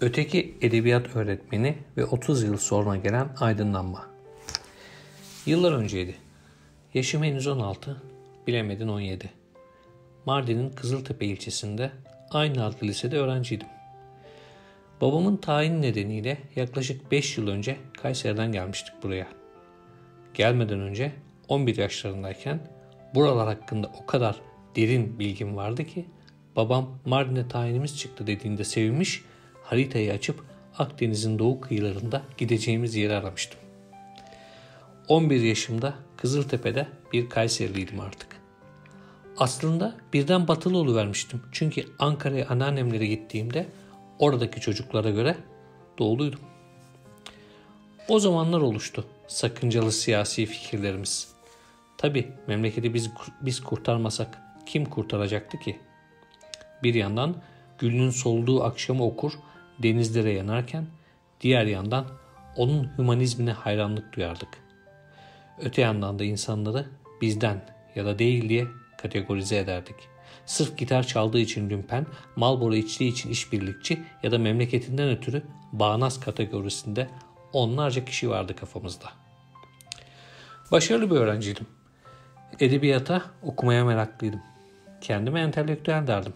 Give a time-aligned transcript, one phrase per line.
[0.00, 4.06] Öteki edebiyat öğretmeni ve 30 yıl sonra gelen aydınlanma.
[5.46, 6.14] Yıllar önceydi.
[6.94, 8.02] Yaşım henüz 16,
[8.46, 9.30] bilemedin 17.
[10.26, 11.90] Mardin'in Kızıltepe ilçesinde
[12.30, 13.68] aynı adlı lisede öğrenciydim.
[15.00, 19.26] Babamın tayin nedeniyle yaklaşık 5 yıl önce Kayseri'den gelmiştik buraya.
[20.34, 21.12] Gelmeden önce
[21.48, 22.60] 11 yaşlarındayken
[23.14, 24.40] buralar hakkında o kadar
[24.76, 26.06] derin bilgim vardı ki
[26.56, 29.24] babam Mardin'e tayinimiz çıktı dediğinde sevinmiş
[29.64, 30.44] haritayı açıp
[30.78, 33.60] Akdeniz'in doğu kıyılarında gideceğimiz yeri aramıştım.
[35.08, 38.36] 11 yaşımda Kızıltepe'de bir Kayseriliydim artık.
[39.36, 41.42] Aslında birden batılı oluvermiştim.
[41.52, 43.66] Çünkü Ankara'ya anneannemlere gittiğimde
[44.18, 45.36] oradaki çocuklara göre
[45.98, 46.40] doğuluydum.
[48.08, 51.32] O zamanlar oluştu sakıncalı siyasi fikirlerimiz.
[51.98, 55.80] Tabi memleketi biz, biz kurtarmasak kim kurtaracaktı ki?
[56.82, 57.36] Bir yandan
[57.78, 59.32] gülünün solduğu akşamı okur,
[59.82, 60.86] denizlere yanarken
[61.40, 62.06] diğer yandan
[62.56, 64.48] onun hümanizmine hayranlık duyardık.
[65.58, 66.86] Öte yandan da insanları
[67.20, 68.66] bizden ya da değil diye
[68.98, 69.96] kategorize ederdik.
[70.46, 75.42] Sırf gitar çaldığı için lümpen, Malboro içtiği için işbirlikçi ya da memleketinden ötürü
[75.72, 77.08] bağnaz kategorisinde
[77.52, 79.08] onlarca kişi vardı kafamızda.
[80.72, 81.66] Başarılı bir öğrenciydim.
[82.60, 84.42] Edebiyata, okumaya meraklıydım.
[85.00, 86.32] Kendime entelektüel derdim.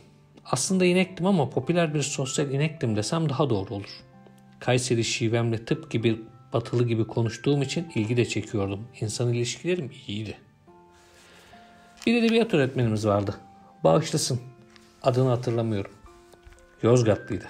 [0.51, 4.01] Aslında inektim ama popüler bir sosyal inektim desem daha doğru olur.
[4.61, 6.21] Kayseri şivemle tıp gibi
[6.53, 8.89] batılı gibi konuştuğum için ilgi de çekiyordum.
[9.01, 10.39] İnsan ilişkilerim iyiydi.
[12.07, 13.35] Bir edebiyat öğretmenimiz vardı.
[13.85, 14.41] Bağışlasın.
[15.03, 15.93] Adını hatırlamıyorum.
[16.83, 17.45] Yozgatlıydı.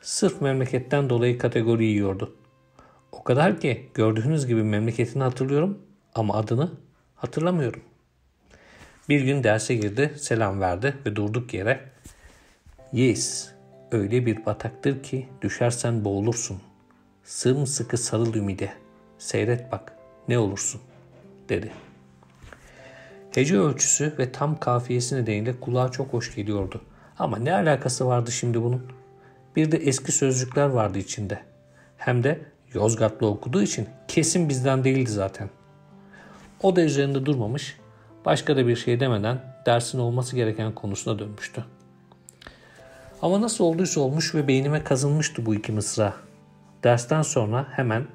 [0.00, 2.36] Sırf memleketten dolayı kategori yiyordu.
[3.12, 5.78] O kadar ki gördüğünüz gibi memleketini hatırlıyorum
[6.14, 6.70] ama adını
[7.14, 7.80] hatırlamıyorum.
[9.08, 11.93] Bir gün derse girdi, selam verdi ve durduk yere
[12.94, 13.50] Yes,
[13.92, 16.60] öyle bir bataktır ki düşersen boğulursun.
[17.24, 18.72] Sımsıkı sarıl ümide.
[19.18, 19.92] Seyret bak
[20.28, 20.80] ne olursun
[21.48, 21.72] dedi.
[23.30, 26.80] Hece ölçüsü ve tam kafiyesi nedeniyle kulağa çok hoş geliyordu.
[27.18, 28.86] Ama ne alakası vardı şimdi bunun?
[29.56, 31.38] Bir de eski sözcükler vardı içinde.
[31.96, 32.40] Hem de
[32.74, 35.50] Yozgatlı okuduğu için kesin bizden değildi zaten.
[36.62, 37.76] O da üzerinde durmamış,
[38.24, 41.64] başka da bir şey demeden dersin olması gereken konusuna dönmüştü.
[43.24, 46.14] Ama nasıl olduysa olmuş ve beynime kazınmıştı bu iki mısra.
[46.82, 48.06] Dersten sonra hemen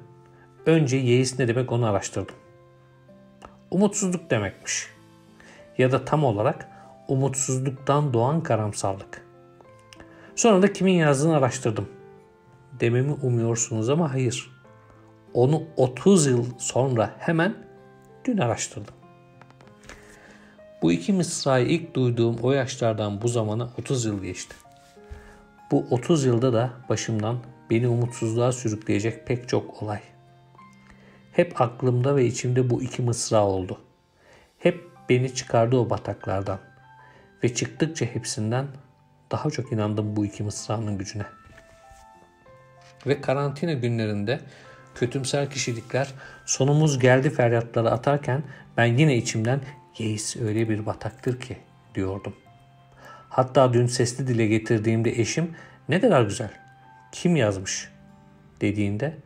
[0.66, 2.34] önce yeis ne demek onu araştırdım.
[3.70, 4.88] Umutsuzluk demekmiş.
[5.78, 6.68] Ya da tam olarak
[7.08, 9.26] umutsuzluktan doğan karamsarlık.
[10.36, 11.88] Sonra da kimin yazdığını araştırdım.
[12.80, 14.50] Dememi umuyorsunuz ama hayır.
[15.34, 17.54] Onu 30 yıl sonra hemen
[18.24, 18.94] dün araştırdım.
[20.82, 24.56] Bu iki mısrayı ilk duyduğum o yaşlardan bu zamana 30 yıl geçti.
[25.70, 27.38] Bu 30 yılda da başımdan
[27.70, 30.00] beni umutsuzluğa sürükleyecek pek çok olay.
[31.32, 33.80] Hep aklımda ve içimde bu iki mısra oldu.
[34.58, 36.58] Hep beni çıkardı o bataklardan.
[37.44, 38.66] Ve çıktıkça hepsinden
[39.30, 41.26] daha çok inandım bu iki mısranın gücüne.
[43.06, 44.40] Ve karantina günlerinde
[44.94, 46.14] kötümser kişilikler
[46.46, 48.42] sonumuz geldi feryatları atarken
[48.76, 49.60] ben yine içimden
[49.98, 51.56] yeis öyle bir bataktır ki
[51.94, 52.34] diyordum.
[53.30, 55.54] Hatta dün sesli dile getirdiğimde eşim
[55.88, 56.50] ne kadar güzel,
[57.12, 57.88] kim yazmış
[58.60, 59.16] dediğinde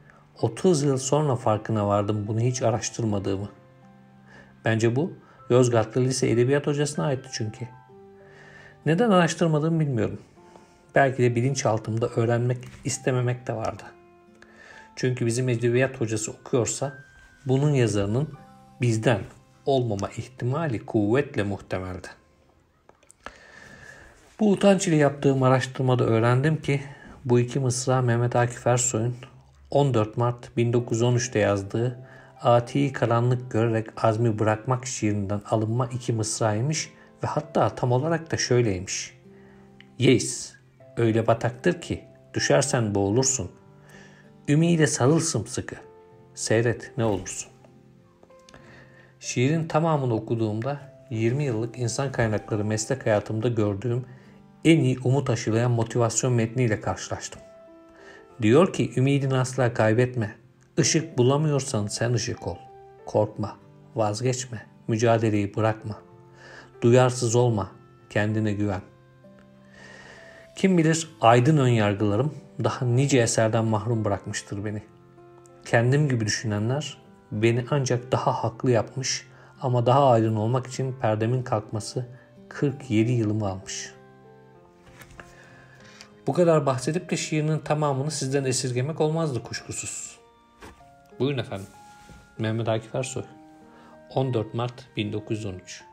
[0.43, 3.49] 30 yıl sonra farkına vardım bunu hiç araştırmadığımı.
[4.65, 5.13] Bence bu
[5.51, 7.69] Yozgatlı Lise Edebiyat Hocasına aitti çünkü.
[8.87, 10.21] Neden araştırmadığımı bilmiyorum.
[10.95, 13.83] Belki de bilinçaltımda öğrenmek istememek de vardı.
[14.97, 16.93] Çünkü bizim edebiyat hocası okuyorsa
[17.47, 18.29] bunun yazarının
[18.81, 19.21] bizden
[19.67, 22.09] olmama ihtimali kuvvetle muhtemeldi.
[24.41, 26.83] Bu utanç ile yaptığım araştırmada öğrendim ki
[27.25, 29.17] bu iki mısra Mehmet Akif Ersoy'un
[29.71, 31.99] 14 Mart 1913'te yazdığı
[32.43, 39.15] Ati'yi karanlık görerek azmi bırakmak şiirinden alınma iki mısraymış ve hatta tam olarak da şöyleymiş.
[39.99, 40.53] Yes,
[40.97, 42.05] öyle bataktır ki
[42.35, 43.51] düşersen boğulursun.
[44.49, 45.77] Ümide sarıl sımsıkı.
[46.35, 47.51] Seyret ne olursun.
[49.21, 54.05] Şiirin tamamını okuduğumda 20 yıllık insan kaynakları meslek hayatımda gördüğüm
[54.65, 57.43] en iyi umut aşılayan motivasyon metniyle karşılaştım.
[58.43, 60.35] Diyor ki ümidini asla kaybetme.
[60.79, 62.57] Işık bulamıyorsan sen ışık ol.
[63.07, 63.57] Korkma,
[63.95, 65.99] vazgeçme, mücadeleyi bırakma.
[66.83, 67.71] Duyarsız olma,
[68.11, 68.81] kendine güven.
[70.57, 72.35] Kim bilir aydın önyargılarım
[72.65, 74.83] daha nice eserden mahrum bırakmıştır beni.
[75.65, 76.99] Kendim gibi düşünenler
[77.33, 79.27] beni ancak daha haklı yapmış
[79.61, 82.07] ama daha aydın olmak için perdemin kalkması
[82.49, 83.94] 47 yılımı almış.
[86.27, 90.19] Bu kadar bahsedip de şiirinin tamamını sizden esirgemek olmazdı kuşkusuz.
[91.19, 91.67] Buyurun efendim.
[92.39, 93.23] Mehmet Akif Ersoy.
[94.15, 95.85] 14 Mart 1913.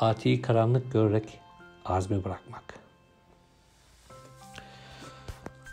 [0.00, 1.40] Ati karanlık görerek
[1.84, 2.74] azmi bırakmak.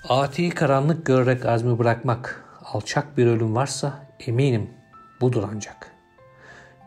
[0.09, 4.69] Ati karanlık görerek azmi bırakmak, alçak bir ölüm varsa eminim
[5.21, 5.91] budur ancak.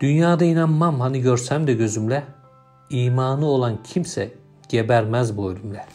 [0.00, 2.24] Dünyada inanmam hani görsem de gözümle,
[2.90, 4.32] imanı olan kimse
[4.68, 5.86] gebermez bu ölümle.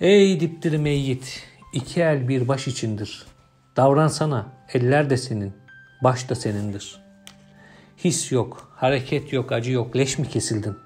[0.00, 3.26] Ey dipdiri meyyit, iki el bir baş içindir.
[3.76, 5.52] Davransana, eller de senin,
[6.04, 7.02] baş da senindir.
[7.96, 10.76] His yok, hareket yok, acı yok, leş mi kesildin?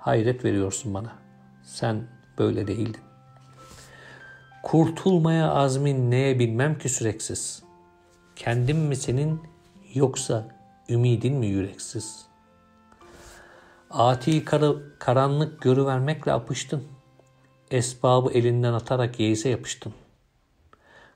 [0.00, 1.12] Hayret veriyorsun bana.
[1.64, 2.02] Sen
[2.38, 3.00] böyle değildin.
[4.62, 7.62] Kurtulmaya azmin neye bilmem ki süreksiz.
[8.36, 9.42] Kendim mi senin
[9.94, 10.48] yoksa
[10.88, 12.26] ümidin mi yüreksiz?
[13.90, 14.62] Ati kar
[14.98, 16.97] karanlık görüvermekle apıştın.
[17.70, 19.92] Esbabı elinden atarak yeise yapıştın.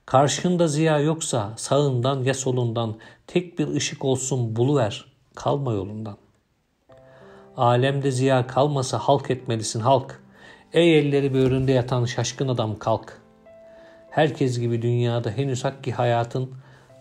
[0.07, 2.95] Karşında ziya yoksa sağından ya solundan
[3.27, 5.05] tek bir ışık olsun buluver,
[5.35, 6.17] kalma yolundan.
[7.57, 10.23] Alemde ziya kalmasa halk etmelisin halk.
[10.73, 13.23] Ey elleri böğründe yatan şaşkın adam kalk.
[14.11, 16.55] Herkes gibi dünyada henüz hakki hayatın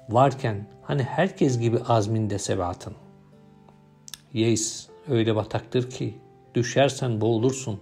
[0.09, 2.95] varken hani herkes gibi azminde sebatın.
[4.33, 6.17] Yeis öyle bataktır ki
[6.55, 7.79] düşersen boğulursun.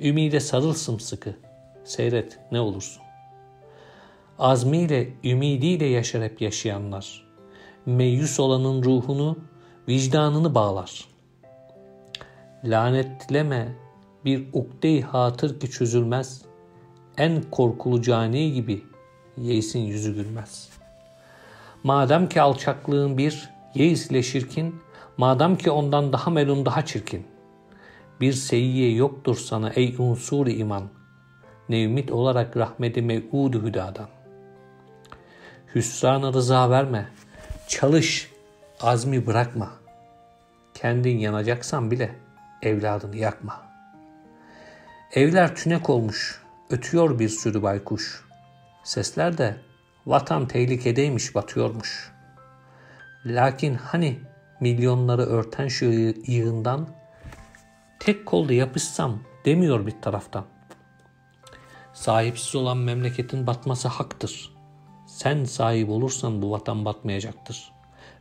[0.00, 1.36] Ümide sarıl sımsıkı.
[1.84, 3.02] Seyret ne olursun.
[4.38, 7.26] Azmiyle, ümidiyle yaşar hep yaşayanlar.
[7.86, 9.38] Meyus olanın ruhunu,
[9.88, 11.08] vicdanını bağlar.
[12.64, 13.76] Lanetleme
[14.24, 16.42] bir ukde hatır ki çözülmez.
[17.18, 18.84] En korkulu cani gibi
[19.36, 20.68] yeisin yüzü gülmez.
[21.84, 24.74] Madem ki alçaklığın bir, yeis ile şirkin,
[25.16, 27.26] madem ki ondan daha melun daha çirkin.
[28.20, 30.88] Bir seyyiye yoktur sana ey unsur iman.
[31.68, 34.08] Ne ümit olarak rahmeti mev'udu hüdadan.
[35.74, 37.08] Hüsrana rıza verme.
[37.68, 38.30] Çalış,
[38.80, 39.70] azmi bırakma.
[40.74, 42.16] Kendin yanacaksan bile
[42.62, 43.62] evladını yakma.
[45.12, 48.24] Evler tünek olmuş, ötüyor bir sürü baykuş.
[48.84, 49.56] Sesler de
[50.06, 52.12] vatan tehlikedeymiş batıyormuş.
[53.26, 54.20] Lakin hani
[54.60, 55.84] milyonları örten şu
[56.26, 56.88] yığından
[58.00, 60.44] tek kolda yapışsam demiyor bir taraftan.
[61.92, 64.52] Sahipsiz olan memleketin batması haktır.
[65.06, 67.72] Sen sahip olursan bu vatan batmayacaktır.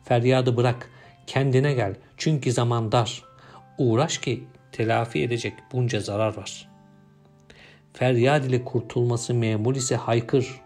[0.04, 0.90] Feryadı bırak,
[1.28, 3.24] kendine gel çünkü zaman dar.
[3.78, 6.70] Uğraş ki telafi edecek bunca zarar var.
[7.94, 10.62] Feryad ile kurtulması memul ise haykır.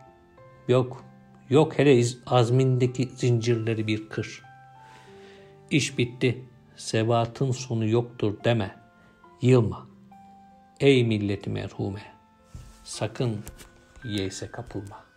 [0.67, 1.03] Yok,
[1.50, 4.44] yok hele azmindeki zincirleri bir kır.
[5.71, 6.44] İş bitti,
[6.75, 8.75] sebatın sonu yoktur deme,
[9.41, 9.88] yılma.
[10.80, 12.03] Ey milleti merhume,
[12.83, 13.44] sakın
[14.03, 15.08] yeyse kapılma.''